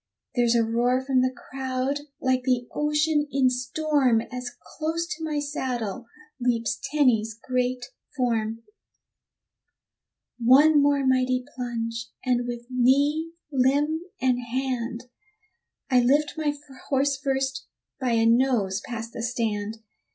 [0.33, 5.39] There's a roar from the crowd like the ocean in storm As close to my
[5.39, 6.07] saddle
[6.39, 7.85] leaps Tenny's great
[8.17, 8.63] form:
[10.39, 15.03] One more mighty plunge, and with knee, limb, and hand,
[15.91, 16.51] I lift my
[16.89, 17.67] horse first
[17.99, 19.83] by a nose past the stand.